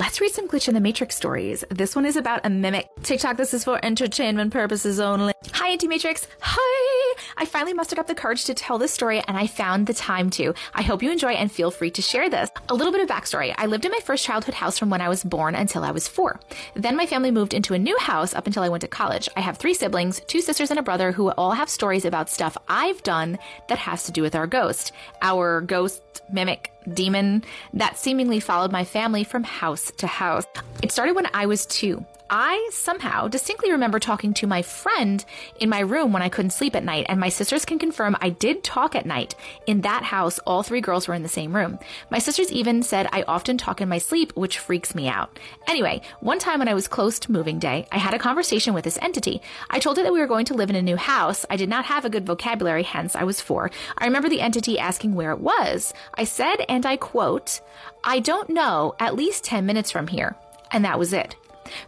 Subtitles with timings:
[0.00, 1.62] Let's read some Glitch in the Matrix stories.
[1.68, 2.88] This one is about a mimic.
[3.02, 5.34] TikTok, this is for entertainment purposes only.
[5.52, 6.26] Hi, Anti Matrix.
[6.40, 7.09] Hi!
[7.36, 10.30] I finally mustered up the courage to tell this story and I found the time
[10.30, 10.54] to.
[10.74, 12.50] I hope you enjoy and feel free to share this.
[12.68, 13.54] A little bit of backstory.
[13.56, 16.08] I lived in my first childhood house from when I was born until I was
[16.08, 16.40] four.
[16.74, 19.28] Then my family moved into a new house up until I went to college.
[19.36, 22.56] I have three siblings, two sisters and a brother who all have stories about stuff
[22.68, 23.38] I've done
[23.68, 24.92] that has to do with our ghost.
[25.22, 26.02] Our ghost
[26.32, 27.44] mimic demon
[27.74, 30.46] that seemingly followed my family from house to house.
[30.82, 32.04] It started when I was two.
[32.32, 35.24] I somehow distinctly remember talking to my friend
[35.58, 38.28] in my room when I couldn't sleep at night, and my sisters can confirm I
[38.28, 39.34] did talk at night.
[39.66, 41.80] In that house, all three girls were in the same room.
[42.08, 45.40] My sisters even said I often talk in my sleep, which freaks me out.
[45.66, 48.84] Anyway, one time when I was close to moving day, I had a conversation with
[48.84, 49.42] this entity.
[49.68, 51.44] I told it that we were going to live in a new house.
[51.50, 53.72] I did not have a good vocabulary, hence I was four.
[53.98, 55.92] I remember the entity asking where it was.
[56.14, 57.60] I said, and I quote,
[58.04, 60.36] I don't know, at least 10 minutes from here.
[60.70, 61.34] And that was it.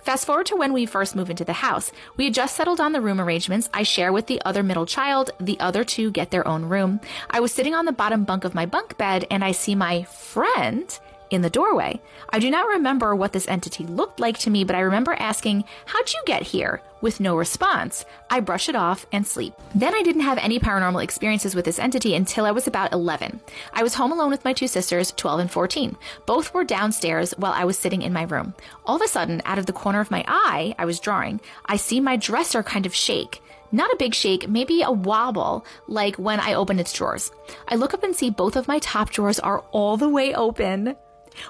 [0.00, 1.92] Fast forward to when we first move into the house.
[2.16, 3.68] We had just settled on the room arrangements.
[3.72, 5.30] I share with the other middle child.
[5.38, 7.00] The other two get their own room.
[7.30, 10.04] I was sitting on the bottom bunk of my bunk bed and I see my
[10.04, 10.98] friend
[11.32, 12.00] in the doorway.
[12.30, 15.64] I do not remember what this entity looked like to me, but I remember asking,
[15.86, 16.82] How'd you get here?
[17.00, 19.54] With no response, I brush it off and sleep.
[19.74, 23.40] Then I didn't have any paranormal experiences with this entity until I was about 11.
[23.72, 25.96] I was home alone with my two sisters, 12 and 14.
[26.26, 28.54] Both were downstairs while I was sitting in my room.
[28.86, 31.76] All of a sudden, out of the corner of my eye, I was drawing, I
[31.76, 33.42] see my dresser kind of shake.
[33.74, 37.32] Not a big shake, maybe a wobble, like when I open its drawers.
[37.66, 40.94] I look up and see both of my top drawers are all the way open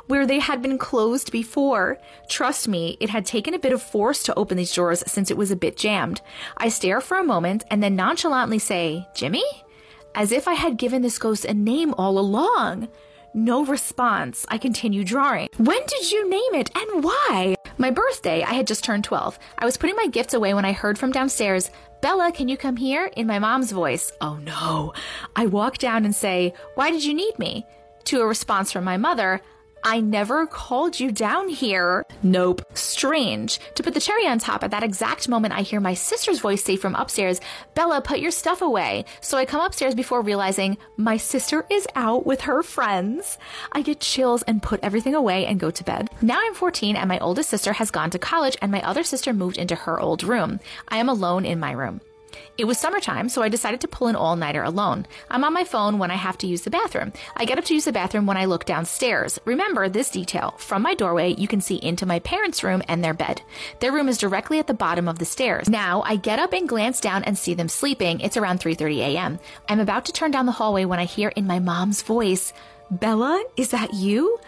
[0.07, 1.99] where they had been closed before.
[2.29, 5.37] Trust me, it had taken a bit of force to open these drawers since it
[5.37, 6.21] was a bit jammed.
[6.57, 9.45] I stare for a moment and then nonchalantly say, Jimmy?
[10.15, 12.89] As if I had given this ghost a name all along.
[13.35, 14.45] No response.
[14.49, 15.49] I continue drawing.
[15.57, 17.55] When did you name it and why?
[17.79, 19.39] My birthday, I had just turned 12.
[19.59, 21.71] I was putting my gifts away when I heard from downstairs,
[22.03, 23.07] Bella, can you come here?
[23.17, 24.13] In my mom's voice.
[24.21, 24.93] Oh no.
[25.37, 27.65] I walk down and say, Why did you need me?
[28.05, 29.41] To a response from my mother,
[29.85, 32.05] I never called you down here.
[32.23, 32.63] Nope.
[32.75, 33.59] Strange.
[33.75, 36.63] To put the cherry on top, at that exact moment, I hear my sister's voice
[36.63, 37.41] say from upstairs,
[37.75, 39.05] Bella, put your stuff away.
[39.21, 43.39] So I come upstairs before realizing my sister is out with her friends.
[43.73, 46.11] I get chills and put everything away and go to bed.
[46.21, 49.33] Now I'm 14 and my oldest sister has gone to college and my other sister
[49.33, 50.61] moved into her old room.
[50.89, 52.01] I am alone in my room.
[52.59, 55.07] It was summertime, so I decided to pull an all nighter alone.
[55.31, 57.13] I'm on my phone when I have to use the bathroom.
[57.37, 59.39] I get up to use the bathroom when I look downstairs.
[59.45, 60.55] Remember this detail.
[60.59, 63.43] From my doorway, you can see into my parents' room and their bed.
[63.81, 65.69] Their room is directly at the bottom of the stairs.
[65.69, 68.21] Now, I get up and glance down and see them sleeping.
[68.21, 69.39] It's around 3:30 a.m.
[69.69, 72.53] I'm about to turn down the hallway when I hear in my mom's voice,
[72.91, 74.39] "Bella, is that you?"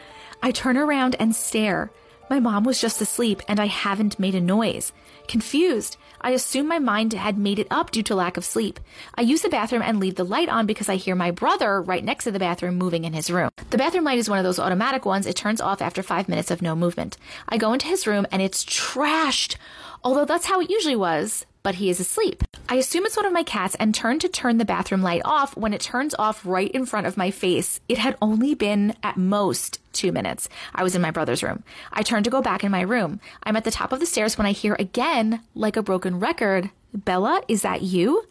[0.42, 1.90] I turn around and stare.
[2.28, 4.92] My mom was just asleep and I haven't made a noise.
[5.28, 8.80] Confused, I assume my mind had made it up due to lack of sleep.
[9.14, 12.02] I use the bathroom and leave the light on because I hear my brother right
[12.02, 13.50] next to the bathroom moving in his room.
[13.68, 15.26] The bathroom light is one of those automatic ones.
[15.26, 17.18] It turns off after five minutes of no movement.
[17.50, 19.56] I go into his room and it's trashed.
[20.04, 22.44] Although that's how it usually was, but he is asleep.
[22.68, 25.56] I assume it's one of my cats and turn to turn the bathroom light off
[25.56, 27.80] when it turns off right in front of my face.
[27.88, 30.50] It had only been at most two minutes.
[30.74, 31.64] I was in my brother's room.
[31.90, 33.18] I turn to go back in my room.
[33.44, 36.68] I'm at the top of the stairs when I hear again, like a broken record,
[36.92, 38.24] Bella, is that you?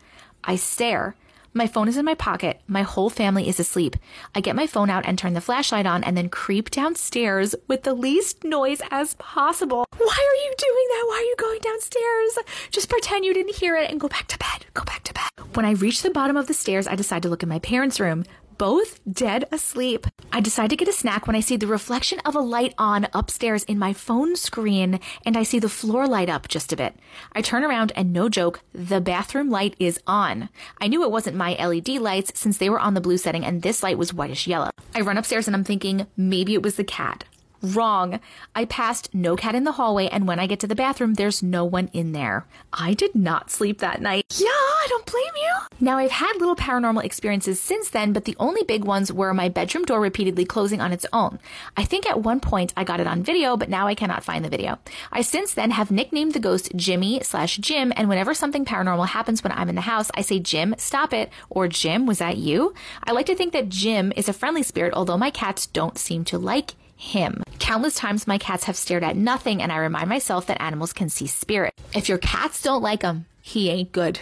[0.43, 1.15] I stare.
[1.55, 2.61] My phone is in my pocket.
[2.67, 3.95] My whole family is asleep.
[4.33, 7.83] I get my phone out and turn the flashlight on and then creep downstairs with
[7.83, 9.85] the least noise as possible.
[9.95, 11.05] Why are you doing that?
[11.07, 12.39] Why are you going downstairs?
[12.71, 14.65] Just pretend you didn't hear it and go back to bed.
[14.73, 15.29] Go back to bed.
[15.53, 17.99] When I reach the bottom of the stairs, I decide to look in my parents'
[17.99, 18.25] room
[18.63, 20.07] both dead asleep.
[20.31, 23.09] I decide to get a snack when I see the reflection of a light on
[23.13, 26.95] upstairs in my phone screen and I see the floor light up just a bit.
[27.33, 30.47] I turn around and no joke, the bathroom light is on.
[30.79, 33.63] I knew it wasn't my LED lights since they were on the blue setting and
[33.63, 34.69] this light was whitish yellow.
[34.95, 37.25] I run upstairs and I'm thinking maybe it was the cat.
[37.63, 38.19] Wrong.
[38.53, 41.41] I passed no cat in the hallway, and when I get to the bathroom, there's
[41.41, 42.45] no one in there.
[42.73, 44.25] I did not sleep that night.
[44.37, 45.53] Yeah, I don't blame you.
[45.79, 49.47] Now, I've had little paranormal experiences since then, but the only big ones were my
[49.47, 51.39] bedroom door repeatedly closing on its own.
[51.77, 54.43] I think at one point I got it on video, but now I cannot find
[54.43, 54.77] the video.
[55.13, 59.41] I since then have nicknamed the ghost Jimmy slash Jim, and whenever something paranormal happens
[59.41, 62.73] when I'm in the house, I say, Jim, stop it, or Jim, was that you?
[63.05, 66.25] I like to think that Jim is a friendly spirit, although my cats don't seem
[66.25, 67.42] to like him.
[67.63, 71.07] Countless times my cats have stared at nothing, and I remind myself that animals can
[71.07, 71.73] see spirit.
[71.95, 74.19] If your cats don't like him, he ain't good.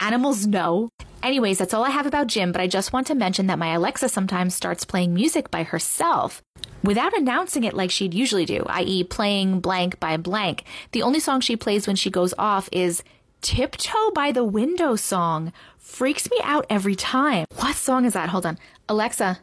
[0.00, 0.90] animals know?
[1.22, 3.72] Anyways, that's all I have about Jim, but I just want to mention that my
[3.72, 6.42] Alexa sometimes starts playing music by herself
[6.84, 10.64] without announcing it like she'd usually do, i.e., playing blank by blank.
[10.92, 13.02] The only song she plays when she goes off is
[13.40, 15.54] Tiptoe by the Window song.
[15.78, 17.46] Freaks me out every time.
[17.56, 18.28] What song is that?
[18.28, 18.58] Hold on.
[18.90, 19.40] Alexa,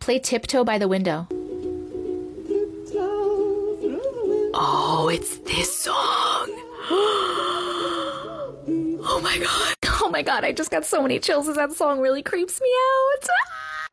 [0.00, 1.28] play Tiptoe by the Window.
[4.56, 5.94] Oh, it's this song.
[9.00, 9.74] oh my god.
[10.06, 12.68] Oh my god, I just got so many chills as that song really creeps me
[12.68, 13.28] out.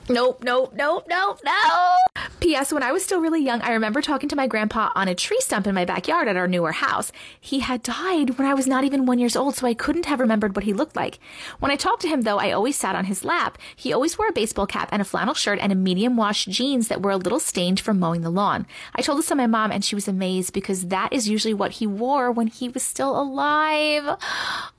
[0.10, 2.11] Nope, nope, nope, nope, no.
[2.51, 2.74] P.S.
[2.74, 5.39] When I was still really young, I remember talking to my grandpa on a tree
[5.39, 7.13] stump in my backyard at our newer house.
[7.39, 10.19] He had died when I was not even one years old, so I couldn't have
[10.19, 11.19] remembered what he looked like.
[11.59, 13.57] When I talked to him, though, I always sat on his lap.
[13.74, 16.89] He always wore a baseball cap and a flannel shirt and a medium wash jeans
[16.89, 18.68] that were a little stained from mowing the lawn.
[18.94, 21.71] I told this to my mom, and she was amazed because that is usually what
[21.71, 24.18] he wore when he was still alive.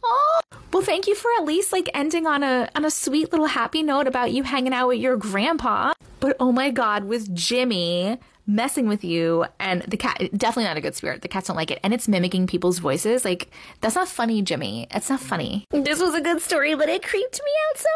[0.04, 0.40] Oh.
[0.72, 3.84] Well, thank you for at least like ending on a on a sweet little happy
[3.84, 5.92] note about you hanging out with your grandpa.
[6.22, 8.16] But oh my god, with Jimmy
[8.46, 11.20] messing with you and the cat definitely not a good spirit.
[11.20, 13.24] The cats don't like it and it's mimicking people's voices.
[13.24, 14.86] Like that's not funny, Jimmy.
[14.92, 15.64] It's not funny.
[15.72, 17.88] This was a good story, but it creeped me out so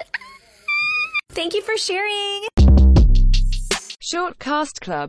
[0.00, 0.08] much.
[0.14, 0.18] Ah!
[1.32, 2.44] Thank you for sharing.
[4.00, 5.04] Short Cast Club